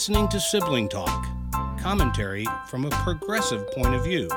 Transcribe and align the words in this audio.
You're 0.00 0.16
listening 0.16 0.28
to 0.28 0.40
Sibling 0.40 0.88
Talk, 0.88 1.26
commentary 1.78 2.46
from 2.68 2.86
a 2.86 2.90
progressive 2.90 3.70
point 3.72 3.94
of 3.94 4.02
view. 4.02 4.30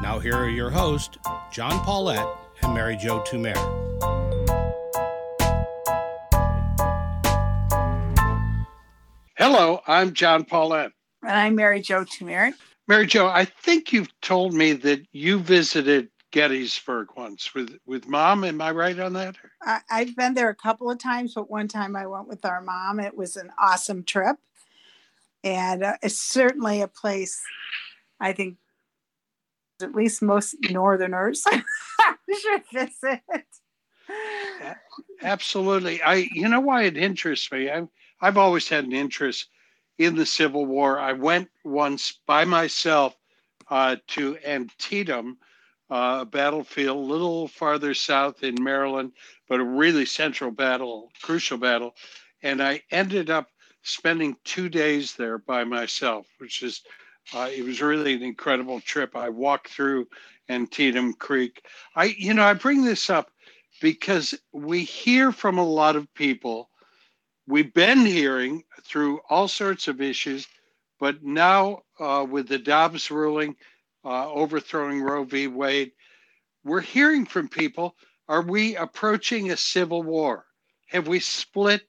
Now, 0.00 0.20
here 0.20 0.36
are 0.36 0.48
your 0.48 0.70
hosts, 0.70 1.18
John 1.50 1.84
Paulette 1.84 2.28
and 2.62 2.72
Mary 2.72 2.96
Jo 2.96 3.18
Tumer. 3.26 3.56
Hello, 9.36 9.80
I'm 9.88 10.14
John 10.14 10.44
Paulette. 10.44 10.92
And 11.22 11.32
I'm 11.32 11.56
Mary 11.56 11.80
Jo 11.80 12.04
Tumer. 12.04 12.52
Mary 12.86 13.08
Jo, 13.08 13.26
I 13.26 13.46
think 13.46 13.92
you've 13.92 14.12
told 14.20 14.54
me 14.54 14.74
that 14.74 15.04
you 15.10 15.40
visited 15.40 16.08
Gettysburg 16.30 17.08
once 17.16 17.52
with, 17.52 17.76
with 17.84 18.06
mom. 18.06 18.44
Am 18.44 18.62
I 18.62 18.70
right 18.70 19.00
on 19.00 19.14
that? 19.14 19.34
I, 19.60 19.80
I've 19.90 20.14
been 20.14 20.34
there 20.34 20.50
a 20.50 20.54
couple 20.54 20.88
of 20.88 21.00
times, 21.00 21.34
but 21.34 21.50
one 21.50 21.66
time 21.66 21.96
I 21.96 22.06
went 22.06 22.28
with 22.28 22.44
our 22.44 22.60
mom. 22.60 23.00
It 23.00 23.16
was 23.16 23.36
an 23.36 23.50
awesome 23.58 24.04
trip. 24.04 24.36
And 25.42 25.82
uh, 25.82 25.96
it's 26.02 26.18
certainly 26.18 26.82
a 26.82 26.88
place 26.88 27.40
I 28.20 28.32
think 28.32 28.56
at 29.82 29.94
least 29.94 30.20
most 30.20 30.56
Northerners 30.70 31.42
should 32.40 32.62
visit. 32.72 33.22
Absolutely. 35.22 36.02
I, 36.02 36.28
you 36.32 36.48
know 36.48 36.60
why 36.60 36.82
it 36.82 36.96
interests 36.96 37.50
me? 37.50 37.70
I've, 37.70 37.88
I've 38.20 38.36
always 38.36 38.68
had 38.68 38.84
an 38.84 38.92
interest 38.92 39.48
in 39.98 40.16
the 40.16 40.26
Civil 40.26 40.66
War. 40.66 40.98
I 40.98 41.12
went 41.12 41.48
once 41.64 42.18
by 42.26 42.44
myself 42.44 43.16
uh, 43.70 43.96
to 44.08 44.36
Antietam, 44.46 45.38
uh, 45.90 46.18
a 46.22 46.24
battlefield 46.24 46.96
a 46.96 47.00
little 47.00 47.48
farther 47.48 47.94
south 47.94 48.42
in 48.42 48.62
Maryland, 48.62 49.12
but 49.48 49.60
a 49.60 49.64
really 49.64 50.04
central 50.04 50.50
battle, 50.50 51.10
crucial 51.22 51.58
battle. 51.58 51.94
And 52.42 52.62
I 52.62 52.82
ended 52.90 53.30
up 53.30 53.48
spending 53.82 54.36
two 54.44 54.68
days 54.68 55.14
there 55.14 55.38
by 55.38 55.64
myself, 55.64 56.26
which 56.38 56.62
is, 56.62 56.82
uh, 57.34 57.48
it 57.50 57.64
was 57.64 57.80
really 57.80 58.14
an 58.14 58.22
incredible 58.22 58.80
trip. 58.80 59.16
I 59.16 59.28
walked 59.28 59.68
through 59.68 60.08
Antietam 60.48 61.14
Creek. 61.14 61.64
I, 61.94 62.14
you 62.18 62.34
know, 62.34 62.44
I 62.44 62.54
bring 62.54 62.84
this 62.84 63.08
up 63.10 63.30
because 63.80 64.34
we 64.52 64.84
hear 64.84 65.32
from 65.32 65.58
a 65.58 65.66
lot 65.66 65.96
of 65.96 66.12
people. 66.14 66.70
We've 67.46 67.72
been 67.72 68.04
hearing 68.04 68.64
through 68.84 69.20
all 69.28 69.48
sorts 69.48 69.88
of 69.88 70.00
issues, 70.00 70.46
but 70.98 71.22
now 71.22 71.82
uh, 71.98 72.26
with 72.28 72.48
the 72.48 72.58
Dobbs 72.58 73.10
ruling 73.10 73.56
uh, 74.04 74.30
overthrowing 74.30 75.02
Roe 75.02 75.24
v. 75.24 75.46
Wade, 75.46 75.92
we're 76.64 76.80
hearing 76.80 77.26
from 77.26 77.48
people 77.48 77.96
are 78.28 78.42
we 78.42 78.76
approaching 78.76 79.50
a 79.50 79.56
civil 79.56 80.04
war? 80.04 80.46
Have 80.86 81.08
we 81.08 81.18
split 81.18 81.82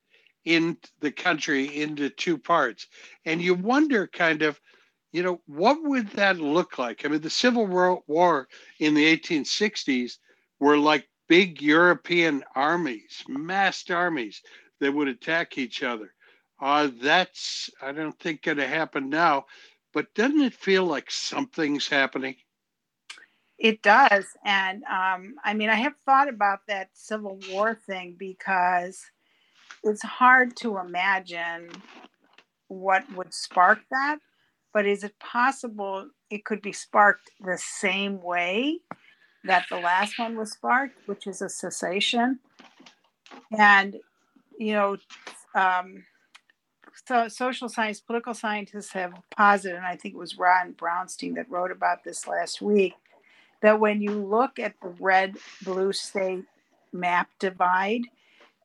in 0.45 0.77
the 0.99 1.11
country 1.11 1.81
into 1.81 2.09
two 2.09 2.37
parts? 2.37 2.87
And 3.25 3.41
you 3.41 3.53
wonder 3.53 4.07
kind 4.07 4.41
of, 4.41 4.59
you 5.11 5.23
know, 5.23 5.41
what 5.45 5.77
would 5.83 6.09
that 6.11 6.37
look 6.37 6.77
like? 6.77 7.05
I 7.05 7.09
mean, 7.09 7.21
the 7.21 7.29
Civil 7.29 7.67
War 7.67 8.47
in 8.79 8.93
the 8.93 9.17
1860s 9.17 10.17
were 10.59 10.77
like 10.77 11.07
big 11.27 11.61
European 11.61 12.43
armies, 12.55 13.23
massed 13.27 13.91
armies 13.91 14.41
that 14.79 14.93
would 14.93 15.07
attack 15.07 15.57
each 15.57 15.83
other. 15.83 16.13
Uh, 16.59 16.89
that's, 17.01 17.69
I 17.81 17.91
don't 17.91 18.17
think, 18.19 18.43
going 18.43 18.57
to 18.57 18.67
happen 18.67 19.09
now. 19.09 19.45
But 19.93 20.13
doesn't 20.13 20.41
it 20.41 20.53
feel 20.53 20.85
like 20.85 21.09
something's 21.09 21.87
happening? 21.87 22.35
It 23.57 23.81
does. 23.81 24.25
And 24.43 24.83
um, 24.85 25.35
I 25.43 25.53
mean, 25.53 25.69
I 25.69 25.75
have 25.75 25.93
thought 26.05 26.29
about 26.29 26.61
that 26.67 26.89
Civil 26.93 27.39
War 27.49 27.75
thing 27.75 28.15
because 28.17 29.01
it's 29.83 30.03
hard 30.03 30.55
to 30.57 30.77
imagine 30.77 31.69
what 32.67 33.03
would 33.15 33.33
spark 33.33 33.79
that. 33.91 34.19
But 34.73 34.85
is 34.85 35.03
it 35.03 35.19
possible 35.19 36.09
it 36.29 36.45
could 36.45 36.61
be 36.61 36.71
sparked 36.71 37.29
the 37.41 37.57
same 37.57 38.21
way 38.21 38.79
that 39.43 39.65
the 39.69 39.77
last 39.77 40.17
one 40.17 40.37
was 40.37 40.51
sparked, 40.51 40.95
which 41.07 41.27
is 41.27 41.41
a 41.41 41.49
secession. 41.49 42.39
And, 43.57 43.97
you 44.57 44.73
know, 44.73 44.97
um, 45.55 46.05
so 47.07 47.27
social 47.27 47.67
science, 47.67 47.99
political 47.99 48.33
scientists 48.33 48.93
have 48.93 49.13
posited, 49.35 49.75
and 49.77 49.85
I 49.85 49.95
think 49.95 50.13
it 50.13 50.17
was 50.17 50.37
Ron 50.37 50.73
Brownstein 50.73 51.35
that 51.35 51.49
wrote 51.49 51.71
about 51.71 52.03
this 52.03 52.27
last 52.27 52.61
week, 52.61 52.93
that 53.61 53.79
when 53.79 54.01
you 54.01 54.11
look 54.11 54.59
at 54.59 54.75
the 54.81 54.89
red 54.99 55.35
blue 55.63 55.91
state 55.91 56.45
map 56.93 57.29
divide, 57.39 58.03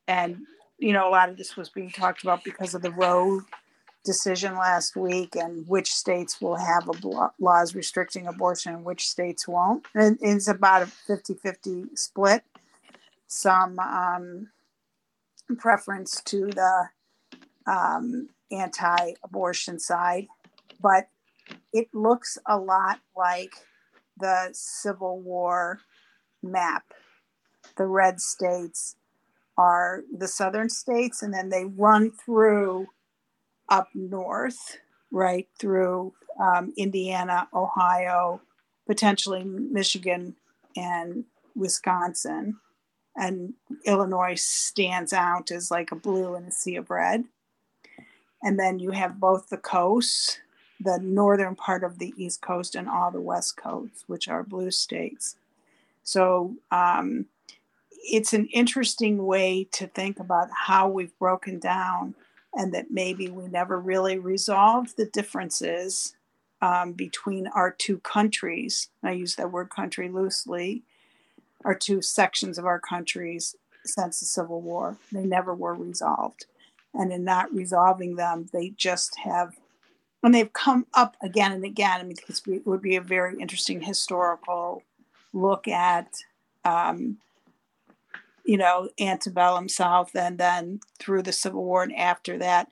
and, 0.07 0.41
you 0.77 0.93
know, 0.93 1.07
a 1.07 1.11
lot 1.11 1.29
of 1.29 1.37
this 1.37 1.57
was 1.57 1.69
being 1.69 1.91
talked 1.91 2.23
about 2.23 2.43
because 2.43 2.75
of 2.75 2.81
the 2.81 2.91
Roe 2.91 3.41
decision 4.07 4.55
last 4.55 4.95
week 4.95 5.35
and 5.35 5.67
which 5.67 5.91
states 5.91 6.39
will 6.39 6.55
have 6.55 6.89
laws 7.39 7.75
restricting 7.75 8.25
abortion 8.25 8.75
and 8.75 8.85
which 8.85 9.07
states 9.07 9.47
won't. 9.47 9.85
And 9.93 10.17
it's 10.21 10.47
about 10.47 10.83
a 10.83 10.85
50 10.87 11.33
50 11.35 11.83
split. 11.95 12.43
Some 13.27 13.77
um, 13.79 14.49
preference 15.57 16.21
to 16.25 16.47
the 16.47 16.89
um, 17.65 18.29
anti 18.51 19.13
abortion 19.23 19.79
side, 19.79 20.27
but 20.81 21.09
it 21.73 21.89
looks 21.93 22.37
a 22.45 22.57
lot 22.57 23.01
like 23.15 23.51
the 24.17 24.49
Civil 24.53 25.19
War 25.19 25.81
map. 26.41 26.93
The 27.75 27.85
red 27.85 28.21
states 28.21 28.95
are 29.57 30.03
the 30.15 30.27
southern 30.27 30.69
states, 30.69 31.21
and 31.23 31.33
then 31.33 31.49
they 31.49 31.65
run 31.65 32.11
through 32.11 32.87
up 33.69 33.89
north, 33.93 34.77
right 35.11 35.47
through 35.59 36.13
um, 36.39 36.73
Indiana, 36.77 37.47
Ohio, 37.53 38.41
potentially 38.85 39.43
Michigan, 39.43 40.35
and 40.75 41.25
Wisconsin. 41.55 42.57
And 43.15 43.55
Illinois 43.85 44.39
stands 44.39 45.11
out 45.11 45.49
as 45.49 45.71
like 45.71 45.91
a 45.91 45.95
blue 45.95 46.35
in 46.35 46.43
a 46.43 46.51
sea 46.51 46.75
of 46.75 46.91
red. 46.91 47.23
And 48.43 48.59
then 48.59 48.77
you 48.77 48.91
have 48.91 49.19
both 49.19 49.49
the 49.49 49.57
coasts, 49.57 50.37
the 50.79 50.99
northern 50.99 51.55
part 51.55 51.83
of 51.83 51.97
the 51.97 52.13
East 52.15 52.41
Coast, 52.41 52.75
and 52.75 52.87
all 52.87 53.09
the 53.09 53.19
West 53.19 53.57
Coast, 53.57 54.03
which 54.05 54.27
are 54.27 54.43
blue 54.43 54.69
states. 54.69 55.35
So 56.03 56.55
um, 56.69 57.25
it's 58.07 58.33
an 58.33 58.47
interesting 58.47 59.25
way 59.25 59.67
to 59.73 59.87
think 59.87 60.19
about 60.19 60.49
how 60.51 60.87
we've 60.87 61.17
broken 61.19 61.59
down 61.59 62.15
and 62.53 62.73
that 62.73 62.89
maybe 62.89 63.29
we 63.29 63.47
never 63.47 63.79
really 63.79 64.17
resolved 64.17 64.95
the 64.97 65.05
differences 65.05 66.15
um, 66.61 66.93
between 66.93 67.47
our 67.47 67.71
two 67.71 67.99
countries. 67.99 68.89
I 69.03 69.11
use 69.11 69.35
that 69.35 69.51
word 69.51 69.69
country 69.69 70.09
loosely, 70.09 70.83
our 71.65 71.75
two 71.75 72.01
sections 72.01 72.57
of 72.57 72.65
our 72.65 72.79
countries 72.79 73.55
since 73.85 74.19
the 74.19 74.25
Civil 74.25 74.61
War. 74.61 74.97
They 75.11 75.25
never 75.25 75.53
were 75.53 75.75
resolved. 75.75 76.45
And 76.93 77.11
in 77.11 77.23
not 77.23 77.53
resolving 77.53 78.15
them, 78.15 78.47
they 78.51 78.69
just 78.69 79.17
have, 79.19 79.55
and 80.23 80.33
they've 80.33 80.51
come 80.51 80.87
up 80.93 81.15
again 81.21 81.51
and 81.51 81.63
again. 81.63 81.99
I 81.99 82.03
mean, 82.03 82.17
it 82.27 82.65
would 82.65 82.81
be 82.81 82.95
a 82.95 83.01
very 83.01 83.39
interesting 83.39 83.81
historical 83.81 84.81
look 85.33 85.67
at 85.67 86.07
um, 86.65 87.17
you 88.47 88.57
know, 88.57 88.89
antebellum 88.99 89.67
South 89.67 90.15
and 90.15 90.37
then 90.37 90.79
through 90.97 91.21
the 91.21 91.33
Civil 91.33 91.63
War 91.65 91.83
and 91.83 91.93
after 91.95 92.37
that, 92.37 92.71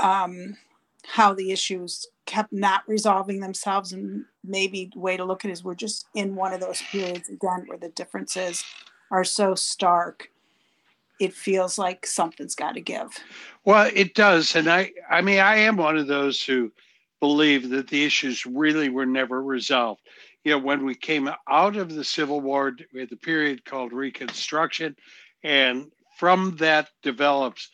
um, 0.00 0.58
how 1.06 1.32
the 1.32 1.50
issues 1.50 2.06
kept 2.26 2.52
not 2.52 2.82
resolving 2.86 3.40
themselves. 3.40 3.92
And 3.92 4.26
maybe 4.44 4.90
the 4.92 5.00
way 5.00 5.16
to 5.16 5.24
look 5.24 5.44
at 5.44 5.48
it 5.48 5.52
is 5.54 5.64
we're 5.64 5.74
just 5.74 6.06
in 6.14 6.36
one 6.36 6.52
of 6.52 6.60
those 6.60 6.82
periods 6.82 7.30
again 7.30 7.64
where 7.66 7.78
the 7.78 7.88
differences 7.88 8.62
are 9.10 9.24
so 9.24 9.54
stark. 9.54 10.30
It 11.18 11.32
feels 11.32 11.78
like 11.78 12.06
something's 12.06 12.54
got 12.54 12.74
to 12.74 12.80
give. 12.80 13.18
Well, 13.64 13.90
it 13.94 14.14
does, 14.14 14.54
and 14.54 14.70
I, 14.70 14.92
I 15.10 15.22
mean, 15.22 15.38
I 15.38 15.56
am 15.56 15.76
one 15.76 15.96
of 15.96 16.06
those 16.06 16.42
who 16.42 16.72
believe 17.20 17.70
that 17.70 17.88
the 17.88 18.04
issues 18.04 18.46
really 18.46 18.88
were 18.88 19.06
never 19.06 19.42
resolved 19.42 19.99
you 20.44 20.52
know, 20.52 20.58
when 20.58 20.84
we 20.84 20.94
came 20.94 21.30
out 21.48 21.76
of 21.76 21.94
the 21.94 22.04
Civil 22.04 22.40
War, 22.40 22.72
we 22.92 23.00
had 23.00 23.10
the 23.10 23.16
period 23.16 23.64
called 23.64 23.92
Reconstruction, 23.92 24.96
and 25.42 25.90
from 26.16 26.56
that 26.56 26.88
develops 27.02 27.70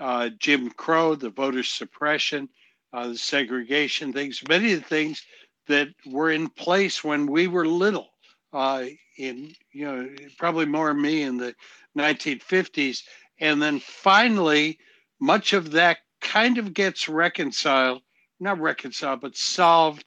uh, 0.00 0.30
Jim 0.38 0.70
Crow, 0.70 1.14
the 1.14 1.30
voter 1.30 1.62
suppression, 1.62 2.48
uh, 2.92 3.08
the 3.08 3.18
segregation 3.18 4.12
things, 4.12 4.42
many 4.48 4.72
of 4.72 4.82
the 4.82 4.88
things 4.88 5.22
that 5.68 5.88
were 6.06 6.30
in 6.30 6.48
place 6.48 7.02
when 7.02 7.26
we 7.26 7.46
were 7.46 7.66
little. 7.66 8.08
Uh, 8.52 8.84
in 9.16 9.54
you 9.72 9.84
know, 9.84 10.08
probably 10.38 10.66
more 10.66 10.92
me 10.92 11.22
in 11.22 11.38
the 11.38 11.54
1950s, 11.96 13.02
and 13.40 13.62
then 13.62 13.78
finally, 13.80 14.78
much 15.20 15.52
of 15.52 15.70
that 15.72 15.98
kind 16.20 16.58
of 16.58 16.74
gets 16.74 17.08
reconciled, 17.08 18.02
not 18.40 18.58
reconciled, 18.60 19.20
but 19.20 19.36
solved 19.36 20.04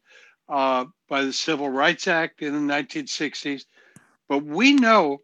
uh, 0.49 0.85
by 1.09 1.23
the 1.23 1.33
Civil 1.33 1.69
Rights 1.69 2.07
Act 2.07 2.41
in 2.41 2.53
the 2.53 2.73
1960s. 2.73 3.65
But 4.27 4.43
we 4.43 4.73
know 4.73 5.21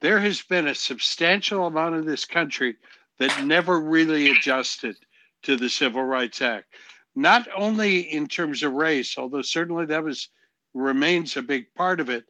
there 0.00 0.20
has 0.20 0.42
been 0.42 0.66
a 0.66 0.74
substantial 0.74 1.66
amount 1.66 1.94
of 1.94 2.04
this 2.04 2.24
country 2.24 2.76
that 3.18 3.44
never 3.44 3.80
really 3.80 4.30
adjusted 4.30 4.96
to 5.42 5.56
the 5.56 5.68
Civil 5.68 6.02
Rights 6.02 6.42
Act, 6.42 6.74
not 7.14 7.48
only 7.56 8.00
in 8.00 8.26
terms 8.26 8.62
of 8.62 8.72
race, 8.72 9.16
although 9.18 9.42
certainly 9.42 9.86
that 9.86 10.04
was 10.04 10.28
remains 10.74 11.36
a 11.36 11.42
big 11.42 11.72
part 11.74 12.00
of 12.00 12.08
it, 12.08 12.24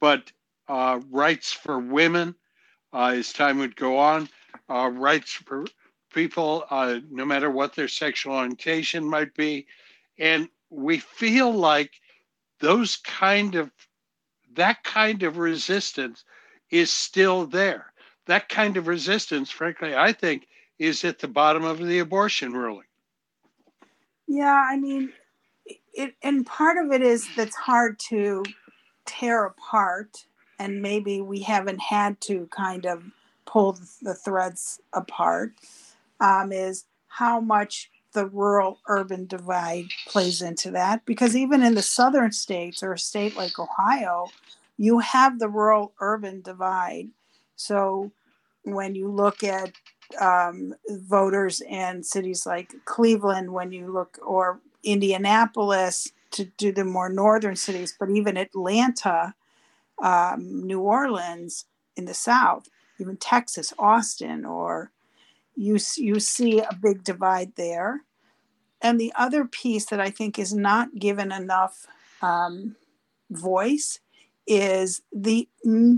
but 0.00 0.30
uh, 0.68 1.00
rights 1.10 1.52
for 1.52 1.78
women 1.78 2.34
uh, 2.92 3.14
as 3.16 3.32
time 3.32 3.58
would 3.58 3.76
go 3.76 3.98
on, 3.98 4.28
uh, 4.68 4.88
rights 4.92 5.32
for 5.32 5.64
people, 6.12 6.64
uh, 6.70 7.00
no 7.10 7.24
matter 7.24 7.50
what 7.50 7.74
their 7.74 7.88
sexual 7.88 8.34
orientation 8.34 9.04
might 9.04 9.34
be. 9.34 9.66
And 10.18 10.48
we 10.70 10.98
feel 10.98 11.52
like 11.52 11.92
those 12.60 12.96
kind 12.96 13.54
of 13.54 13.70
that 14.54 14.82
kind 14.84 15.22
of 15.22 15.38
resistance 15.38 16.24
is 16.70 16.90
still 16.90 17.46
there. 17.46 17.92
That 18.26 18.48
kind 18.48 18.76
of 18.76 18.86
resistance, 18.86 19.50
frankly, 19.50 19.94
I 19.94 20.12
think, 20.12 20.46
is 20.78 21.04
at 21.04 21.18
the 21.18 21.28
bottom 21.28 21.64
of 21.64 21.78
the 21.78 21.98
abortion 21.98 22.52
ruling. 22.52 22.86
Yeah, 24.26 24.64
I 24.68 24.76
mean, 24.76 25.12
it, 25.92 26.14
and 26.22 26.46
part 26.46 26.84
of 26.84 26.92
it 26.92 27.02
is 27.02 27.28
that's 27.36 27.56
hard 27.56 27.98
to 28.10 28.44
tear 29.04 29.44
apart, 29.44 30.26
and 30.58 30.82
maybe 30.82 31.20
we 31.20 31.40
haven't 31.40 31.80
had 31.80 32.20
to 32.22 32.48
kind 32.50 32.86
of 32.86 33.02
pull 33.44 33.78
the 34.02 34.14
threads 34.14 34.80
apart. 34.92 35.52
Um, 36.20 36.52
is 36.52 36.84
how 37.08 37.40
much 37.40 37.90
the 38.12 38.26
rural 38.26 38.80
urban 38.88 39.26
divide 39.26 39.86
plays 40.06 40.42
into 40.42 40.70
that 40.72 41.04
because 41.06 41.36
even 41.36 41.62
in 41.62 41.74
the 41.74 41.82
southern 41.82 42.32
states 42.32 42.82
or 42.82 42.92
a 42.92 42.98
state 42.98 43.36
like 43.36 43.58
Ohio, 43.58 44.26
you 44.76 44.98
have 44.98 45.38
the 45.38 45.48
rural 45.48 45.92
urban 46.00 46.40
divide. 46.42 47.08
So 47.56 48.10
when 48.64 48.94
you 48.94 49.08
look 49.08 49.44
at 49.44 49.72
um, 50.20 50.74
voters 50.88 51.60
in 51.60 52.02
cities 52.02 52.46
like 52.46 52.72
Cleveland, 52.84 53.52
when 53.52 53.72
you 53.72 53.92
look, 53.92 54.18
or 54.24 54.60
Indianapolis 54.82 56.12
to 56.32 56.44
do 56.44 56.72
the 56.72 56.84
more 56.84 57.08
northern 57.08 57.56
cities, 57.56 57.94
but 57.98 58.10
even 58.10 58.36
Atlanta, 58.36 59.34
um, 60.02 60.66
New 60.66 60.80
Orleans 60.80 61.66
in 61.96 62.06
the 62.06 62.14
South, 62.14 62.68
even 62.98 63.16
Texas, 63.16 63.72
Austin, 63.78 64.44
or 64.44 64.90
you, 65.60 65.76
you 65.96 66.18
see 66.20 66.58
a 66.58 66.74
big 66.74 67.04
divide 67.04 67.52
there. 67.56 68.00
And 68.80 68.98
the 68.98 69.12
other 69.14 69.44
piece 69.44 69.84
that 69.86 70.00
I 70.00 70.08
think 70.08 70.38
is 70.38 70.54
not 70.54 70.98
given 70.98 71.30
enough 71.30 71.86
um, 72.22 72.76
voice 73.28 74.00
is 74.46 75.02
the 75.12 75.48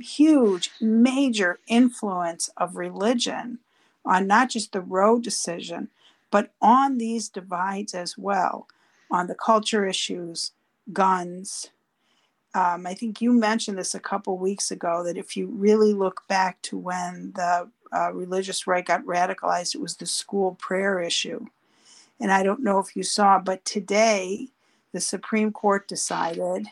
huge, 0.02 0.72
major 0.80 1.60
influence 1.68 2.50
of 2.56 2.74
religion 2.74 3.60
on 4.04 4.26
not 4.26 4.50
just 4.50 4.72
the 4.72 4.80
Roe 4.80 5.20
decision, 5.20 5.90
but 6.32 6.52
on 6.60 6.98
these 6.98 7.28
divides 7.28 7.94
as 7.94 8.18
well, 8.18 8.66
on 9.12 9.28
the 9.28 9.36
culture 9.36 9.86
issues, 9.86 10.50
guns. 10.92 11.70
Um, 12.52 12.84
I 12.84 12.94
think 12.94 13.20
you 13.20 13.32
mentioned 13.32 13.78
this 13.78 13.94
a 13.94 14.00
couple 14.00 14.36
weeks 14.38 14.72
ago 14.72 15.04
that 15.04 15.16
if 15.16 15.36
you 15.36 15.46
really 15.46 15.94
look 15.94 16.26
back 16.26 16.60
to 16.62 16.76
when 16.76 17.32
the 17.36 17.70
uh, 17.94 18.12
religious 18.12 18.66
right 18.66 18.84
got 18.84 19.04
radicalized, 19.04 19.74
it 19.74 19.80
was 19.80 19.96
the 19.96 20.06
school 20.06 20.56
prayer 20.60 21.00
issue. 21.00 21.46
And 22.20 22.32
I 22.32 22.42
don't 22.42 22.62
know 22.62 22.78
if 22.78 22.96
you 22.96 23.02
saw, 23.02 23.38
but 23.38 23.64
today 23.64 24.48
the 24.92 25.00
Supreme 25.00 25.52
Court 25.52 25.88
decided 25.88 26.68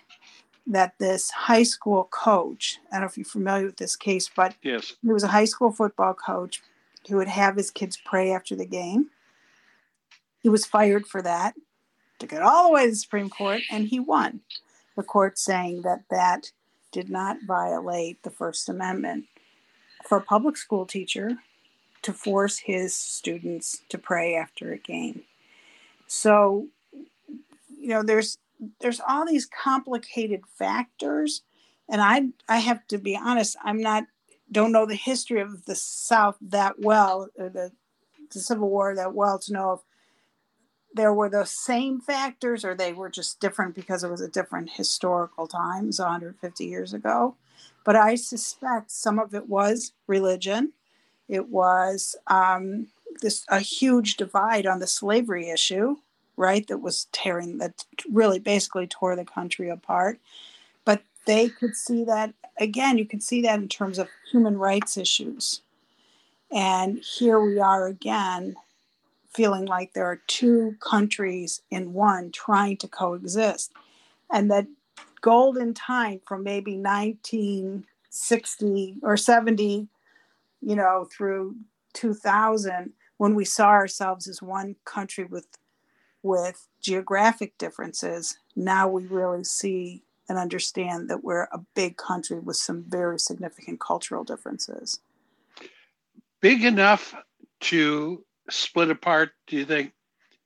that 0.67 0.95
this 0.99 1.31
high 1.31 1.65
school 1.65 2.09
coach, 2.11 2.79
I 2.91 2.95
don't 2.95 3.03
know 3.03 3.07
if 3.09 3.19
you're 3.19 3.25
familiar 3.25 3.67
with 3.67 3.77
this 3.77 3.97
case, 3.97 4.31
but 4.35 4.55
yes. 4.63 4.95
he 5.03 5.09
was 5.09 5.25
a 5.25 5.29
high 5.29 5.47
school 5.47 5.73
football 5.73 6.15
coach 6.15 6.63
who 7.09 7.17
would 7.17 7.29
have 7.29 7.57
his 7.57 7.71
kids 7.71 7.99
pray 8.05 8.33
after 8.33 8.55
the 8.55 8.67
game. 8.67 9.11
He 10.43 10.49
was 10.49 10.67
fired 10.67 11.07
for 11.07 11.23
that, 11.23 11.55
took 12.19 12.33
it 12.33 12.43
all 12.43 12.69
the 12.69 12.75
way 12.75 12.85
to 12.85 12.91
the 12.91 12.97
Supreme 12.97 13.31
Court, 13.31 13.63
and 13.71 13.89
he 13.89 13.99
won. 13.99 14.41
The 14.97 15.03
court 15.03 15.39
saying 15.39 15.83
that 15.83 16.05
that 16.11 16.53
did 16.93 17.11
not 17.11 17.39
violate 17.47 18.23
the 18.23 18.31
First 18.31 18.69
Amendment 18.69 19.27
for 20.11 20.19
a 20.19 20.23
public 20.23 20.57
school 20.57 20.87
teacher 20.87 21.37
to 22.03 22.13
force 22.13 22.59
his 22.59 22.93
students 22.97 23.83
to 23.89 23.97
pray 23.97 24.35
after 24.35 24.73
a 24.73 24.77
game. 24.77 25.23
So, 26.09 26.67
you 26.93 27.91
know, 27.91 28.03
there's 28.03 28.37
there's 28.81 29.01
all 29.09 29.25
these 29.25 29.47
complicated 29.47 30.41
factors, 30.59 31.43
and 31.89 32.01
I 32.03 32.31
I 32.49 32.59
have 32.59 32.85
to 32.89 32.99
be 32.99 33.17
honest, 33.17 33.57
I'm 33.63 33.81
not 33.81 34.07
don't 34.51 34.73
know 34.73 34.85
the 34.85 34.97
history 34.97 35.41
of 35.41 35.65
the 35.67 35.77
South 35.77 36.37
that 36.41 36.81
well, 36.81 37.29
or 37.39 37.49
the, 37.49 37.71
the 38.33 38.41
Civil 38.41 38.69
War 38.69 38.97
that 38.97 39.15
well 39.15 39.39
to 39.39 39.53
know 39.53 39.75
if 39.75 39.81
there 40.95 41.13
were 41.13 41.29
the 41.29 41.45
same 41.45 42.01
factors 42.01 42.65
or 42.65 42.75
they 42.75 42.93
were 42.93 43.11
just 43.11 43.41
different 43.41 43.75
because 43.75 44.03
it 44.03 44.11
was 44.11 44.21
a 44.21 44.29
different 44.29 44.71
historical 44.71 45.47
times 45.47 45.99
150 45.99 46.65
years 46.65 46.93
ago. 46.93 47.37
But 47.85 47.97
I 47.97 48.15
suspect 48.15 48.91
some 48.91 49.19
of 49.19 49.35
it 49.35 49.49
was 49.49 49.93
religion. 50.07 50.73
It 51.29 51.49
was 51.49 52.17
um, 52.27 52.89
this 53.21 53.45
a 53.49 53.61
huge 53.61 54.17
divide 54.17 54.67
on 54.67 54.81
the 54.81 54.87
slavery 54.87 55.49
issue, 55.49 55.97
right? 56.37 56.67
That 56.67 56.79
was 56.79 57.07
tearing 57.13 57.59
that 57.59 57.85
really 58.11 58.39
basically 58.39 58.87
tore 58.87 59.17
the 59.17 59.25
country 59.25 59.69
apart. 59.69 60.19
But 60.85 61.03
they 61.27 61.49
could 61.49 61.77
see 61.77 62.05
that 62.05 62.35
again, 62.59 62.99
you 62.99 63.07
could 63.07 63.23
see 63.23 63.41
that 63.43 63.59
in 63.59 63.69
terms 63.69 63.99
of 63.99 64.09
human 64.31 64.59
rights 64.59 64.97
issues. 64.97 65.63
And 66.53 66.99
here 66.99 67.41
we 67.41 67.59
are 67.59 67.87
again, 67.87 68.57
feeling 69.31 69.65
like 69.65 69.93
there 69.93 70.07
are 70.07 70.21
two 70.27 70.75
countries 70.81 71.63
in 71.71 71.93
one 71.93 72.33
trying 72.33 72.77
to 72.79 72.89
coexist. 72.89 73.73
And 74.33 74.51
that 74.51 74.67
golden 75.21 75.75
time 75.75 76.21
from 76.27 76.43
maybe 76.43 76.77
1960 76.77 78.97
or 79.03 79.17
70, 79.17 79.89
you 80.61 80.77
know, 80.77 81.07
through 81.11 81.57
2000, 81.95 82.93
when 83.17 83.35
we 83.35 83.45
saw 83.45 83.69
ourselves 83.69 84.27
as 84.27 84.43
one 84.43 84.77
country 84.85 85.25
with 85.25 85.47
with 86.23 86.69
geographic 86.83 87.57
differences, 87.57 88.37
now 88.55 88.87
we 88.87 89.07
really 89.07 89.43
see 89.43 90.03
and 90.29 90.39
understand 90.39 91.09
that 91.09 91.25
we're 91.25 91.49
a 91.51 91.65
big 91.75 91.97
country 91.97 92.39
with 92.39 92.57
some 92.57 92.85
very 92.87 93.19
significant 93.19 93.81
cultural 93.81 94.23
differences. 94.23 95.01
Big 96.41 96.63
enough 96.63 97.15
to 97.61 98.23
split 98.51 98.91
apart, 98.91 99.31
do 99.47 99.57
you 99.57 99.65
think? 99.65 99.93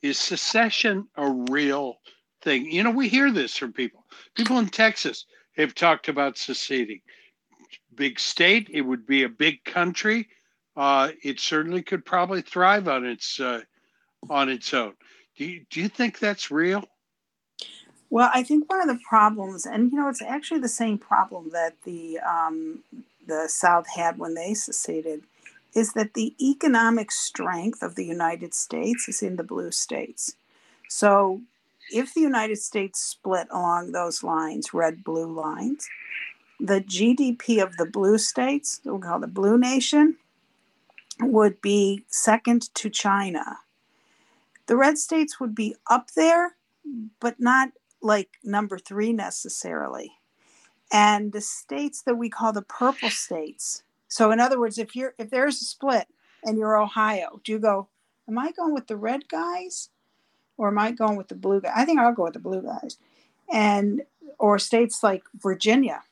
Is 0.02 0.18
secession 0.18 1.08
a 1.16 1.30
real 1.50 1.96
thing? 2.42 2.70
You 2.70 2.82
know, 2.82 2.90
we 2.90 3.08
hear 3.08 3.30
this 3.30 3.56
from 3.56 3.73
people. 3.73 4.04
People 4.34 4.58
in 4.58 4.68
Texas 4.68 5.26
have 5.56 5.75
talked 5.75 6.08
about 6.08 6.37
seceding. 6.37 7.00
Big 7.94 8.20
state, 8.20 8.68
it 8.73 8.82
would 8.82 9.06
be 9.06 9.23
a 9.23 9.28
big 9.28 9.64
country. 9.64 10.28
Uh, 10.76 11.11
it 11.23 11.40
certainly 11.40 11.82
could 11.82 12.04
probably 12.04 12.42
thrive 12.42 12.88
on 12.88 13.06
its 13.06 13.40
uh, 13.40 13.61
on 14.28 14.49
its 14.49 14.75
own. 14.75 14.94
Do 15.37 15.44
you, 15.44 15.64
do 15.70 15.80
you 15.80 15.88
think 15.88 16.18
that's 16.18 16.50
real? 16.50 16.84
Well, 18.11 18.30
I 18.32 18.42
think 18.42 18.70
one 18.70 18.80
of 18.80 18.87
the 18.87 19.02
problems, 19.08 19.66
and 19.66 19.90
you 19.90 19.99
know, 19.99 20.08
it's 20.08 20.23
actually 20.23 20.61
the 20.61 20.68
same 20.68 20.99
problem 20.99 21.50
that 21.52 21.75
the 21.84 22.18
um, 22.20 22.82
the 23.26 23.49
South 23.49 23.87
had 23.96 24.18
when 24.18 24.34
they 24.34 24.54
seceded, 24.54 25.23
is 25.75 25.93
that 25.95 26.14
the 26.14 26.35
economic 26.40 27.11
strength 27.11 27.83
of 27.83 27.95
the 27.95 28.04
United 28.04 28.54
States 28.54 29.09
is 29.09 29.23
in 29.23 29.37
the 29.37 29.43
blue 29.43 29.71
states. 29.71 30.37
So, 30.88 31.40
if 31.90 32.14
the 32.14 32.21
United 32.21 32.57
States 32.57 33.00
split 33.00 33.49
along 33.50 33.93
those 33.93 34.23
lines, 34.23 34.73
red 34.73 35.04
blue 35.04 35.31
lines, 35.31 35.88
the 36.59 36.81
GDP 36.81 37.62
of 37.62 37.76
the 37.76 37.87
blue 37.87 38.19
states, 38.19 38.81
we 38.85 38.99
call 39.00 39.19
the 39.19 39.26
blue 39.26 39.59
nation, 39.59 40.16
would 41.21 41.61
be 41.61 42.04
second 42.09 42.75
to 42.75 42.88
China. 42.88 43.59
The 44.66 44.76
red 44.76 44.99
states 44.99 45.38
would 45.38 45.54
be 45.54 45.76
up 45.90 46.12
there, 46.12 46.57
but 47.21 47.38
not 47.38 47.71
like 48.00 48.38
number 48.43 48.78
three 48.78 49.12
necessarily. 49.12 50.12
And 50.93 51.33
the 51.33 51.40
states 51.40 52.02
that 52.02 52.16
we 52.16 52.31
call 52.31 52.52
the 52.52 52.62
purple 52.62 53.11
states. 53.11 53.83
So 54.14 54.30
in 54.30 54.38
other 54.38 54.61
words, 54.61 54.78
if 54.78 54.94
you're 54.94 55.12
if 55.18 55.30
there's 55.30 55.61
a 55.61 55.64
split 55.64 56.06
and 56.44 56.56
you're 56.56 56.80
Ohio, 56.80 57.40
do 57.42 57.50
you 57.50 57.59
go, 57.59 57.88
am 58.28 58.38
I 58.38 58.52
going 58.52 58.73
with 58.73 58.87
the 58.87 58.97
red 58.97 59.28
guys 59.28 59.88
or 60.56 60.68
am 60.68 60.78
I 60.78 60.92
going 60.92 61.16
with 61.16 61.26
the 61.26 61.35
blue 61.35 61.61
guys? 61.61 61.73
I 61.75 61.85
think 61.85 61.99
I'll 61.99 62.14
go 62.14 62.23
with 62.23 62.35
the 62.35 62.38
blue 62.38 62.62
guys. 62.62 62.97
And 63.52 64.02
or 64.38 64.61
states 64.61 65.02
like 65.02 65.25
Virginia, 65.35 66.04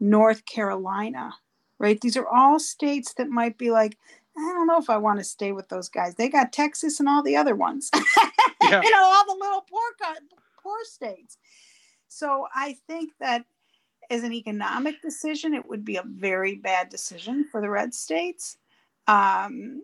North 0.00 0.44
Carolina, 0.44 1.34
right? 1.78 2.00
These 2.00 2.16
are 2.16 2.26
all 2.26 2.58
states 2.58 3.14
that 3.14 3.28
might 3.28 3.56
be 3.56 3.70
like, 3.70 3.96
I 4.36 4.52
don't 4.52 4.66
know 4.66 4.78
if 4.78 4.90
I 4.90 4.96
want 4.96 5.20
to 5.20 5.24
stay 5.24 5.52
with 5.52 5.68
those 5.68 5.88
guys. 5.88 6.16
They 6.16 6.28
got 6.28 6.52
Texas 6.52 6.98
and 6.98 7.08
all 7.08 7.22
the 7.22 7.36
other 7.36 7.54
ones. 7.54 7.92
Yeah. 8.62 8.82
you 8.82 8.90
know, 8.90 9.02
all 9.02 9.24
the 9.24 9.42
little 9.42 9.62
poor 9.62 9.80
poor 10.62 10.76
states. 10.84 11.38
So 12.08 12.46
I 12.54 12.76
think 12.86 13.12
that 13.18 13.46
as 14.10 14.24
an 14.24 14.32
economic 14.32 15.00
decision, 15.00 15.54
it 15.54 15.68
would 15.68 15.84
be 15.84 15.96
a 15.96 16.02
very 16.04 16.56
bad 16.56 16.88
decision 16.88 17.46
for 17.50 17.60
the 17.60 17.70
red 17.70 17.94
states. 17.94 18.56
Um, 19.06 19.82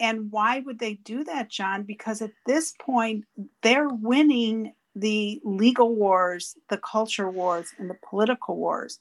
and 0.00 0.30
why 0.32 0.60
would 0.60 0.80
they 0.80 0.94
do 0.94 1.24
that, 1.24 1.48
John? 1.48 1.84
Because 1.84 2.20
at 2.20 2.32
this 2.46 2.74
point, 2.80 3.24
they're 3.62 3.88
winning 3.88 4.74
the 4.96 5.40
legal 5.44 5.94
wars, 5.94 6.56
the 6.68 6.78
culture 6.78 7.30
wars, 7.30 7.72
and 7.78 7.88
the 7.88 7.98
political 8.08 8.56
wars. 8.56 8.98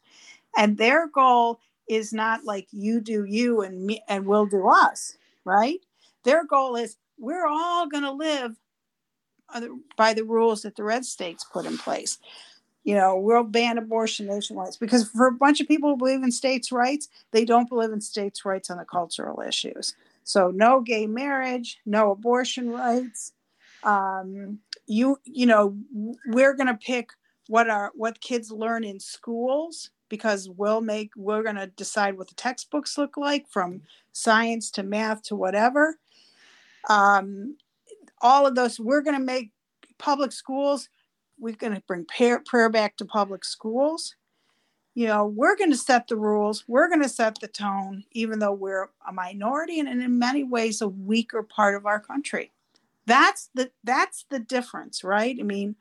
And 0.56 0.78
their 0.78 1.08
goal 1.08 1.60
is 1.90 2.14
not 2.14 2.46
like 2.46 2.68
you 2.72 3.02
do 3.02 3.26
you 3.26 3.62
and 3.62 3.86
me 3.86 4.02
and 4.08 4.26
we'll 4.26 4.46
do 4.46 4.68
us, 4.68 5.18
right? 5.46 5.80
Their 6.24 6.46
goal 6.46 6.76
is 6.76 6.98
we're 7.20 7.48
all 7.48 7.88
going 7.88 8.04
to 8.04 8.12
live 8.12 8.56
by 9.98 10.14
the 10.14 10.24
rules 10.24 10.62
that 10.62 10.76
the 10.76 10.84
red 10.84 11.06
states 11.06 11.46
put 11.52 11.66
in 11.66 11.78
place. 11.78 12.18
You 12.84 12.96
know, 12.96 13.18
we'll 13.18 13.44
ban 13.44 13.78
abortion 13.78 14.28
nationwide 14.28 14.76
because 14.80 15.08
for 15.10 15.28
a 15.28 15.32
bunch 15.32 15.62
of 15.62 15.68
people 15.68 15.90
who 15.90 15.98
believe 15.98 16.22
in 16.22 16.32
states' 16.32 16.72
rights, 16.72 17.08
they 17.32 17.46
don't 17.46 17.70
believe 17.70 17.92
in 17.92 18.02
states' 18.02 18.44
rights 18.44 18.70
on 18.70 18.78
the 18.78 18.86
cultural 18.86 19.42
issues. 19.42 19.96
So 20.24 20.52
no 20.52 20.82
gay 20.82 21.08
marriage, 21.08 21.80
no 21.86 22.12
abortion 22.12 22.70
rights. 22.70 23.34
Um, 23.84 24.60
you 24.88 25.18
you 25.26 25.46
know 25.46 25.78
we're 26.28 26.54
going 26.54 26.68
to 26.68 26.74
pick 26.74 27.10
what 27.48 27.70
our 27.70 27.92
what 27.96 28.22
kids 28.22 28.52
learn 28.52 28.84
in 28.84 29.00
schools 29.00 29.90
because 30.10 30.50
we'll 30.50 30.82
make 30.82 31.12
we're 31.16 31.44
going 31.44 31.56
to 31.56 31.68
decide 31.68 32.18
what 32.18 32.28
the 32.28 32.36
textbooks 32.36 32.98
look 32.98 33.18
like 33.18 33.50
from 33.50 33.82
science 34.12 34.70
to 34.72 34.84
math 34.84 35.24
to 35.24 35.36
whatever 35.36 35.98
um, 36.90 37.56
all 38.22 38.46
of 38.46 38.56
those 38.56 38.80
we're 38.80 39.02
going 39.02 39.18
to 39.18 39.24
make 39.24 39.52
public 39.98 40.32
schools 40.32 40.90
we're 41.44 41.54
going 41.54 41.76
to 41.76 41.84
bring 41.86 42.06
prayer, 42.06 42.42
prayer 42.44 42.70
back 42.70 42.96
to 42.98 43.06
public 43.06 43.44
schools. 43.44 44.16
You 44.96 45.08
know 45.08 45.26
we're 45.26 45.58
going 45.58 45.72
to 45.72 45.78
set 45.78 46.08
the 46.08 46.16
rules 46.16 46.66
we're 46.68 46.88
going 46.88 47.02
to 47.02 47.10
set 47.10 47.40
the 47.40 47.48
tone 47.48 48.04
even 48.12 48.38
though 48.38 48.54
we're 48.54 48.90
a 49.08 49.12
minority 49.12 49.80
and 49.80 49.90
in 49.90 50.20
many 50.20 50.44
ways 50.44 50.82
a 50.82 50.88
weaker 50.88 51.42
part 51.42 51.74
of 51.74 51.88
our 51.88 52.00
country. 52.00 52.52
That's 53.08 53.50
the 53.56 53.72
that's 53.84 54.26
the 54.30 54.38
difference 54.38 55.04
right? 55.04 55.36
I 55.40 55.42
mean 55.42 55.76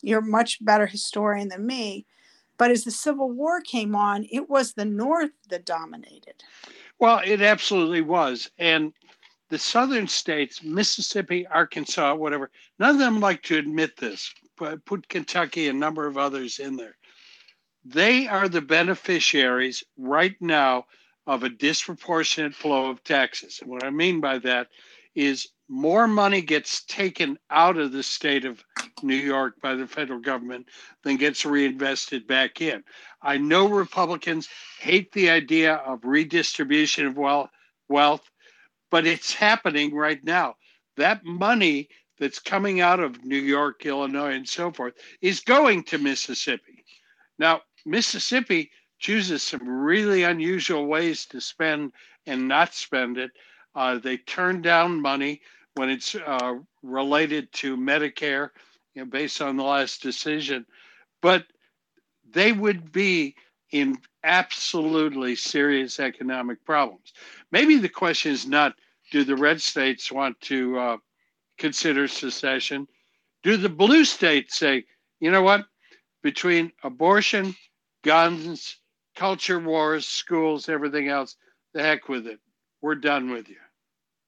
you're 0.00 0.22
much 0.22 0.64
better 0.64 0.86
historian 0.86 1.50
than 1.50 1.66
me 1.66 2.06
but 2.56 2.70
as 2.70 2.84
the 2.84 2.90
civil 2.90 3.30
war 3.30 3.60
came 3.60 3.94
on 3.94 4.26
it 4.32 4.48
was 4.48 4.72
the 4.72 4.86
north 4.86 5.32
that 5.50 5.66
dominated. 5.66 6.42
Well 6.98 7.20
it 7.22 7.42
absolutely 7.42 8.00
was 8.00 8.50
and 8.58 8.94
the 9.50 9.58
southern 9.58 10.08
states 10.08 10.62
mississippi 10.62 11.46
arkansas 11.48 12.14
whatever 12.14 12.50
none 12.78 12.92
of 12.92 12.98
them 12.98 13.20
like 13.20 13.42
to 13.42 13.58
admit 13.58 13.98
this 13.98 14.32
put 14.56 15.08
kentucky 15.08 15.68
and 15.68 15.76
a 15.76 15.80
number 15.80 16.06
of 16.06 16.18
others 16.18 16.58
in 16.58 16.76
there 16.76 16.96
they 17.84 18.26
are 18.26 18.48
the 18.48 18.62
beneficiaries 18.62 19.84
right 19.96 20.36
now 20.40 20.84
of 21.26 21.42
a 21.42 21.48
disproportionate 21.48 22.54
flow 22.54 22.90
of 22.90 23.02
taxes 23.04 23.58
and 23.60 23.70
what 23.70 23.84
i 23.84 23.90
mean 23.90 24.20
by 24.20 24.38
that 24.38 24.68
is 25.14 25.48
more 25.68 26.06
money 26.06 26.42
gets 26.42 26.84
taken 26.84 27.38
out 27.50 27.78
of 27.78 27.92
the 27.92 28.02
state 28.02 28.44
of 28.44 28.62
New 29.02 29.16
York 29.16 29.60
by 29.62 29.74
the 29.74 29.86
federal 29.86 30.20
government 30.20 30.68
than 31.02 31.16
gets 31.16 31.44
reinvested 31.44 32.26
back 32.26 32.60
in. 32.60 32.84
I 33.22 33.38
know 33.38 33.68
Republicans 33.68 34.48
hate 34.78 35.12
the 35.12 35.30
idea 35.30 35.74
of 35.76 36.04
redistribution 36.04 37.06
of 37.06 37.16
wealth, 37.16 37.50
wealth, 37.88 38.28
but 38.90 39.06
it's 39.06 39.32
happening 39.32 39.94
right 39.94 40.22
now. 40.22 40.56
That 40.96 41.24
money 41.24 41.88
that's 42.18 42.38
coming 42.38 42.80
out 42.80 43.00
of 43.00 43.24
New 43.24 43.36
York, 43.36 43.84
Illinois, 43.86 44.34
and 44.34 44.48
so 44.48 44.70
forth 44.70 44.94
is 45.20 45.40
going 45.40 45.82
to 45.84 45.98
Mississippi. 45.98 46.84
Now, 47.38 47.62
Mississippi 47.84 48.70
chooses 48.98 49.42
some 49.42 49.68
really 49.68 50.22
unusual 50.22 50.86
ways 50.86 51.26
to 51.26 51.40
spend 51.40 51.92
and 52.26 52.48
not 52.48 52.74
spend 52.74 53.18
it. 53.18 53.32
Uh, 53.74 53.98
they 53.98 54.16
turn 54.16 54.62
down 54.62 55.00
money 55.00 55.40
when 55.74 55.90
it's 55.90 56.14
uh, 56.14 56.54
related 56.82 57.52
to 57.52 57.76
Medicare, 57.76 58.50
you 58.94 59.02
know, 59.02 59.10
based 59.10 59.42
on 59.42 59.56
the 59.56 59.64
last 59.64 60.02
decision. 60.02 60.64
But 61.20 61.44
they 62.30 62.52
would 62.52 62.92
be 62.92 63.34
in 63.72 63.98
absolutely 64.22 65.34
serious 65.34 65.98
economic 65.98 66.64
problems. 66.64 67.12
Maybe 67.50 67.76
the 67.76 67.88
question 67.88 68.32
is 68.32 68.46
not 68.46 68.74
do 69.10 69.24
the 69.24 69.36
red 69.36 69.60
states 69.60 70.12
want 70.12 70.40
to 70.42 70.78
uh, 70.78 70.96
consider 71.58 72.08
secession? 72.08 72.88
Do 73.42 73.56
the 73.56 73.68
blue 73.68 74.04
states 74.04 74.56
say, 74.56 74.84
you 75.20 75.30
know 75.30 75.42
what, 75.42 75.66
between 76.22 76.72
abortion, 76.82 77.54
guns, 78.02 78.78
culture 79.16 79.58
wars, 79.58 80.06
schools, 80.06 80.68
everything 80.68 81.08
else, 81.08 81.36
the 81.72 81.82
heck 81.82 82.08
with 82.08 82.26
it. 82.26 82.40
We're 82.80 82.94
done 82.96 83.30
with 83.30 83.48
you 83.48 83.56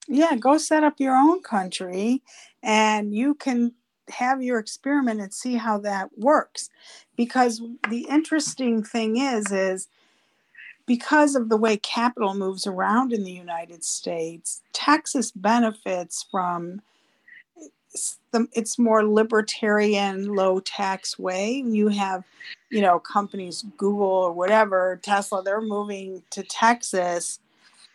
yeah 0.08 0.36
go 0.36 0.58
set 0.58 0.84
up 0.84 0.94
your 0.98 1.14
own 1.14 1.42
country 1.42 2.22
and 2.62 3.14
you 3.14 3.34
can 3.34 3.72
have 4.08 4.42
your 4.42 4.58
experiment 4.58 5.20
and 5.20 5.34
see 5.34 5.56
how 5.56 5.78
that 5.78 6.16
works 6.16 6.70
because 7.16 7.60
the 7.90 8.06
interesting 8.08 8.82
thing 8.82 9.16
is 9.16 9.50
is 9.50 9.88
because 10.86 11.34
of 11.34 11.48
the 11.48 11.56
way 11.56 11.76
capital 11.76 12.34
moves 12.34 12.66
around 12.66 13.12
in 13.12 13.24
the 13.24 13.32
united 13.32 13.82
states 13.82 14.62
texas 14.72 15.32
benefits 15.32 16.24
from 16.30 16.80
its 18.52 18.78
more 18.78 19.04
libertarian 19.04 20.34
low 20.34 20.60
tax 20.60 21.18
way 21.18 21.62
you 21.66 21.88
have 21.88 22.24
you 22.70 22.82
know 22.82 22.98
companies 22.98 23.64
google 23.78 24.06
or 24.06 24.32
whatever 24.32 25.00
tesla 25.02 25.42
they're 25.42 25.60
moving 25.60 26.22
to 26.30 26.42
texas 26.42 27.38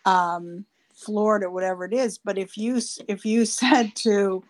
um, 0.04 0.64
Florida, 1.02 1.50
whatever 1.50 1.84
it 1.84 1.92
is. 1.92 2.18
But 2.18 2.38
if 2.38 2.56
you 2.56 2.80
if 3.08 3.24
you 3.24 3.44
said 3.46 3.94
to 3.96 4.44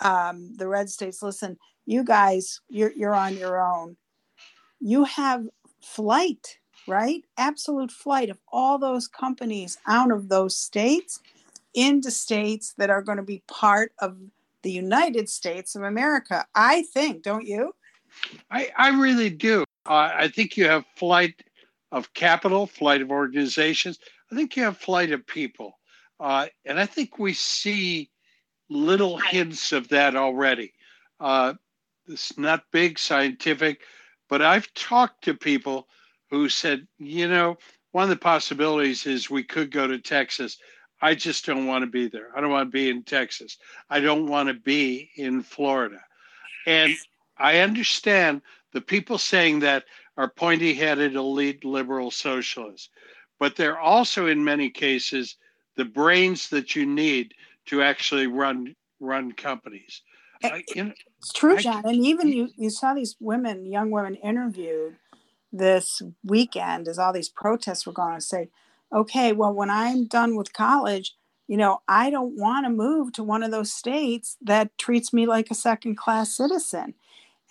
um, 0.00 0.54
the 0.56 0.68
red 0.68 0.90
states, 0.90 1.22
listen, 1.22 1.58
you 1.86 2.04
guys, 2.04 2.60
you're 2.68 2.92
you're 2.92 3.14
on 3.14 3.36
your 3.36 3.60
own. 3.60 3.96
You 4.80 5.04
have 5.04 5.46
flight, 5.82 6.58
right? 6.86 7.22
Absolute 7.36 7.90
flight 7.90 8.30
of 8.30 8.38
all 8.50 8.78
those 8.78 9.06
companies 9.06 9.78
out 9.86 10.10
of 10.10 10.28
those 10.28 10.56
states 10.56 11.20
into 11.74 12.10
states 12.10 12.74
that 12.78 12.90
are 12.90 13.02
going 13.02 13.18
to 13.18 13.22
be 13.22 13.42
part 13.46 13.92
of 14.00 14.16
the 14.62 14.72
United 14.72 15.28
States 15.28 15.74
of 15.74 15.82
America. 15.82 16.46
I 16.54 16.82
think, 16.94 17.22
don't 17.22 17.46
you? 17.46 17.72
I, 18.50 18.70
I 18.76 18.88
really 19.00 19.30
do. 19.30 19.64
Uh, 19.86 20.10
I 20.14 20.28
think 20.28 20.56
you 20.56 20.66
have 20.66 20.84
flight 20.96 21.42
of 21.92 22.12
capital, 22.14 22.66
flight 22.66 23.02
of 23.02 23.10
organizations. 23.10 23.98
I 24.30 24.36
think 24.36 24.56
you 24.56 24.64
have 24.64 24.78
flight 24.78 25.10
of 25.12 25.26
people. 25.26 25.78
Uh, 26.18 26.46
and 26.64 26.78
I 26.78 26.86
think 26.86 27.18
we 27.18 27.32
see 27.32 28.10
little 28.68 29.18
hints 29.18 29.72
of 29.72 29.88
that 29.88 30.14
already. 30.14 30.72
Uh, 31.18 31.54
it's 32.06 32.36
not 32.38 32.64
big 32.72 32.98
scientific, 32.98 33.80
but 34.28 34.42
I've 34.42 34.72
talked 34.74 35.24
to 35.24 35.34
people 35.34 35.88
who 36.30 36.48
said, 36.48 36.86
you 36.98 37.28
know, 37.28 37.56
one 37.92 38.04
of 38.04 38.10
the 38.10 38.16
possibilities 38.16 39.06
is 39.06 39.28
we 39.28 39.42
could 39.42 39.70
go 39.70 39.86
to 39.86 39.98
Texas. 39.98 40.58
I 41.02 41.14
just 41.14 41.46
don't 41.46 41.66
want 41.66 41.82
to 41.82 41.90
be 41.90 42.08
there. 42.08 42.28
I 42.36 42.40
don't 42.40 42.50
want 42.50 42.68
to 42.68 42.72
be 42.72 42.90
in 42.90 43.02
Texas. 43.02 43.56
I 43.88 44.00
don't 44.00 44.26
want 44.26 44.48
to 44.48 44.54
be 44.54 45.10
in 45.16 45.42
Florida. 45.42 46.00
And 46.66 46.94
I 47.38 47.60
understand 47.60 48.42
the 48.72 48.80
people 48.80 49.18
saying 49.18 49.60
that 49.60 49.84
are 50.16 50.28
pointy 50.28 50.74
headed 50.74 51.14
elite 51.14 51.64
liberal 51.64 52.10
socialists 52.10 52.90
but 53.40 53.56
they're 53.56 53.80
also 53.80 54.28
in 54.28 54.44
many 54.44 54.70
cases 54.70 55.36
the 55.76 55.84
brains 55.84 56.50
that 56.50 56.76
you 56.76 56.86
need 56.86 57.34
to 57.66 57.82
actually 57.82 58.28
run 58.28 58.76
run 59.00 59.32
companies. 59.32 60.02
Eh, 60.42 60.48
I, 60.48 60.62
you 60.74 60.84
know, 60.84 60.92
it's 61.18 61.32
true, 61.32 61.56
John. 61.56 61.82
and 61.84 62.04
even 62.04 62.28
you, 62.28 62.50
you 62.56 62.70
saw 62.70 62.94
these 62.94 63.16
women, 63.18 63.64
young 63.64 63.90
women 63.90 64.14
interviewed 64.16 64.96
this 65.52 66.02
weekend 66.22 66.86
as 66.86 66.98
all 66.98 67.12
these 67.12 67.30
protests 67.30 67.86
were 67.86 67.92
going 67.92 68.14
to 68.14 68.20
say, 68.20 68.50
okay, 68.92 69.32
well, 69.32 69.52
when 69.52 69.70
I'm 69.70 70.06
done 70.06 70.36
with 70.36 70.52
college, 70.52 71.14
you 71.46 71.56
know, 71.56 71.80
I 71.88 72.10
don't 72.10 72.36
want 72.36 72.64
to 72.66 72.70
move 72.70 73.12
to 73.14 73.24
one 73.24 73.42
of 73.42 73.50
those 73.50 73.72
states 73.72 74.36
that 74.42 74.76
treats 74.78 75.12
me 75.12 75.26
like 75.26 75.50
a 75.50 75.54
second 75.54 75.96
class 75.96 76.36
citizen. 76.36 76.94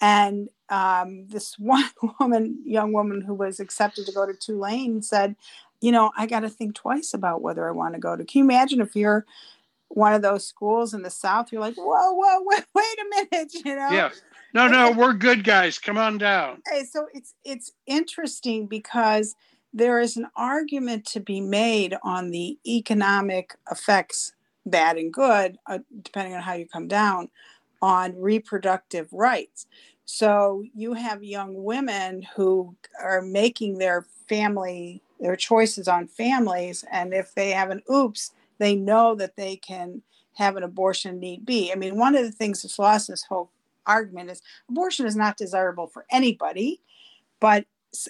And 0.01 0.49
um, 0.69 1.27
this 1.27 1.55
one 1.59 1.89
woman, 2.19 2.59
young 2.65 2.93
woman 2.93 3.21
who 3.21 3.33
was 3.33 3.59
accepted 3.59 4.05
to 4.05 4.11
go 4.11 4.25
to 4.25 4.33
Tulane, 4.33 5.01
said, 5.01 5.35
you 5.81 5.91
know, 5.91 6.11
I 6.17 6.25
got 6.25 6.41
to 6.41 6.49
think 6.49 6.75
twice 6.75 7.13
about 7.13 7.41
whether 7.41 7.67
I 7.67 7.71
want 7.71 7.93
to 7.95 7.99
go 7.99 8.15
to. 8.15 8.23
Can 8.25 8.39
you 8.39 8.45
imagine 8.45 8.81
if 8.81 8.95
you're 8.95 9.25
one 9.89 10.13
of 10.13 10.21
those 10.21 10.45
schools 10.45 10.93
in 10.93 11.01
the 11.03 11.09
South? 11.09 11.51
You're 11.51 11.61
like, 11.61 11.75
whoa, 11.75 12.13
whoa, 12.13 12.41
wait, 12.43 12.65
wait 12.73 12.85
a 12.99 13.09
minute, 13.09 13.53
you 13.53 13.75
know? 13.75 13.89
Yeah. 13.91 14.09
No, 14.53 14.67
no, 14.67 14.91
we're 14.91 15.13
good 15.13 15.43
guys. 15.43 15.77
Come 15.77 15.97
on 15.97 16.17
down. 16.17 16.63
Hey, 16.67 16.83
so 16.83 17.07
it's 17.13 17.35
it's 17.45 17.71
interesting 17.85 18.65
because 18.65 19.35
there 19.73 19.99
is 19.99 20.17
an 20.17 20.27
argument 20.35 21.05
to 21.05 21.19
be 21.19 21.41
made 21.41 21.95
on 22.03 22.31
the 22.31 22.57
economic 22.65 23.55
effects, 23.71 24.33
bad 24.65 24.97
and 24.97 25.13
good, 25.13 25.57
uh, 25.67 25.79
depending 26.01 26.33
on 26.33 26.41
how 26.41 26.53
you 26.53 26.67
come 26.67 26.87
down, 26.87 27.29
on 27.81 28.19
reproductive 28.19 29.07
rights. 29.11 29.67
So 30.05 30.63
you 30.73 30.93
have 30.93 31.23
young 31.23 31.63
women 31.63 32.25
who 32.35 32.75
are 33.01 33.21
making 33.21 33.77
their 33.77 34.05
family 34.27 35.01
their 35.19 35.35
choices 35.35 35.87
on 35.89 36.07
families 36.07 36.85
and 36.91 37.13
if 37.13 37.35
they 37.35 37.49
have 37.49 37.71
an 37.71 37.81
oops 37.91 38.31
they 38.57 38.75
know 38.75 39.15
that 39.15 39.35
they 39.35 39.55
can 39.55 40.01
have 40.35 40.55
an 40.55 40.63
abortion 40.63 41.19
need 41.19 41.45
be. 41.45 41.71
I 41.71 41.75
mean, 41.75 41.97
one 41.97 42.15
of 42.15 42.23
the 42.23 42.31
things 42.31 42.61
that's 42.61 42.77
lost 42.77 43.07
this 43.07 43.23
whole 43.23 43.49
argument 43.85 44.29
is 44.29 44.41
abortion 44.69 45.05
is 45.05 45.15
not 45.15 45.37
desirable 45.37 45.87
for 45.87 46.05
anybody, 46.11 46.81
but 47.39 47.65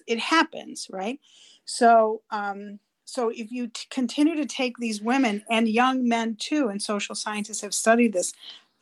it 0.07 0.19
happens, 0.19 0.87
right? 0.91 1.19
So, 1.65 2.21
um, 2.31 2.79
so 3.05 3.29
if 3.29 3.51
you 3.51 3.67
t- 3.67 3.87
continue 3.89 4.35
to 4.35 4.45
take 4.45 4.77
these 4.77 5.01
women 5.01 5.43
and 5.49 5.67
young 5.67 6.07
men 6.07 6.35
too, 6.35 6.67
and 6.67 6.81
social 6.81 7.15
scientists 7.15 7.61
have 7.61 7.73
studied 7.73 8.13
this, 8.13 8.33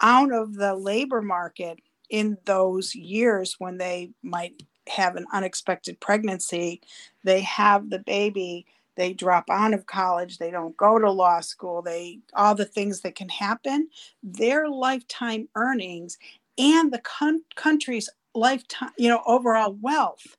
out 0.02 0.32
of 0.32 0.56
the 0.56 0.76
labor 0.76 1.22
market 1.22 1.80
in 2.10 2.38
those 2.46 2.96
years 2.96 3.56
when 3.60 3.78
they 3.78 4.12
might 4.24 4.64
have 4.88 5.16
an 5.16 5.26
unexpected 5.34 6.00
pregnancy, 6.00 6.82
they 7.24 7.42
have 7.42 7.90
the 7.90 8.00
baby, 8.00 8.66
they 8.96 9.14
drop 9.14 9.46
out 9.50 9.74
of 9.74 9.86
college, 9.86 10.38
they 10.38 10.50
don't 10.50 10.78
go 10.78 10.98
to 10.98 11.12
law 11.12 11.42
school, 11.42 11.82
they 11.82 12.20
all 12.34 12.56
the 12.56 12.66
things 12.66 13.02
that 13.02 13.16
can 13.16 13.30
happen, 13.30 13.90
their 14.24 14.70
lifetime 14.70 15.50
earnings 15.56 16.18
and 16.58 16.92
the 16.92 17.00
con- 17.00 17.44
country's 17.56 18.10
lifetime, 18.34 18.92
you 18.98 19.10
know, 19.10 19.22
overall 19.26 19.78
wealth. 19.82 20.37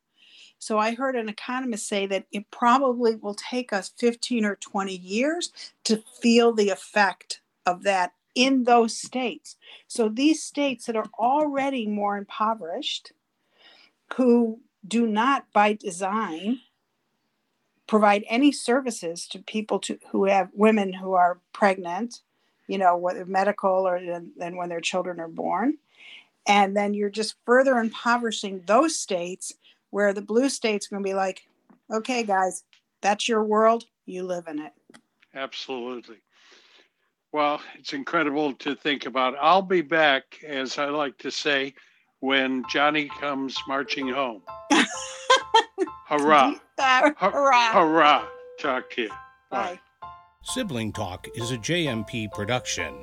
So 0.58 0.78
I 0.78 0.94
heard 0.94 1.16
an 1.16 1.28
economist 1.28 1.86
say 1.88 2.06
that 2.06 2.26
it 2.32 2.50
probably 2.50 3.14
will 3.16 3.34
take 3.34 3.72
us 3.72 3.92
15 3.96 4.44
or 4.44 4.56
20 4.56 4.96
years 4.96 5.52
to 5.84 6.02
feel 6.20 6.52
the 6.52 6.70
effect 6.70 7.40
of 7.64 7.84
that 7.84 8.12
in 8.34 8.64
those 8.64 8.96
states. 8.96 9.56
So 9.86 10.08
these 10.08 10.42
states 10.42 10.86
that 10.86 10.96
are 10.96 11.10
already 11.18 11.86
more 11.86 12.16
impoverished, 12.16 13.12
who 14.16 14.60
do 14.86 15.06
not 15.06 15.46
by 15.52 15.74
design 15.74 16.60
provide 17.86 18.24
any 18.28 18.52
services 18.52 19.26
to 19.26 19.38
people 19.38 19.78
to, 19.80 19.98
who 20.10 20.26
have 20.26 20.50
women 20.52 20.92
who 20.92 21.14
are 21.14 21.40
pregnant, 21.52 22.20
you 22.66 22.78
know, 22.78 22.96
whether 22.96 23.24
medical 23.24 23.88
or 23.88 24.00
then 24.00 24.56
when 24.56 24.68
their 24.68 24.80
children 24.80 25.18
are 25.20 25.28
born. 25.28 25.78
And 26.46 26.76
then 26.76 26.94
you're 26.94 27.10
just 27.10 27.34
further 27.44 27.78
impoverishing 27.78 28.62
those 28.66 28.98
states 28.98 29.54
where 29.90 30.12
the 30.12 30.22
blue 30.22 30.48
states 30.48 30.86
are 30.86 30.96
going 30.96 31.04
to 31.04 31.08
be 31.08 31.14
like, 31.14 31.42
okay, 31.92 32.22
guys, 32.22 32.64
that's 33.00 33.28
your 33.28 33.44
world. 33.44 33.84
You 34.06 34.24
live 34.24 34.46
in 34.48 34.58
it. 34.58 34.72
Absolutely. 35.34 36.16
Well, 37.32 37.60
it's 37.78 37.92
incredible 37.92 38.54
to 38.54 38.74
think 38.74 39.06
about. 39.06 39.34
I'll 39.40 39.62
be 39.62 39.82
back, 39.82 40.24
as 40.46 40.78
I 40.78 40.86
like 40.86 41.18
to 41.18 41.30
say, 41.30 41.74
when 42.20 42.64
Johnny 42.70 43.10
comes 43.20 43.56
marching 43.68 44.08
home. 44.08 44.42
hurrah. 46.06 46.54
hurrah. 46.78 47.72
Hurrah. 47.72 48.24
Talk 48.58 48.90
to 48.92 49.02
you. 49.02 49.10
Bye. 49.50 49.78
Sibling 50.42 50.92
Talk 50.92 51.28
is 51.34 51.50
a 51.50 51.58
JMP 51.58 52.32
production. 52.32 52.94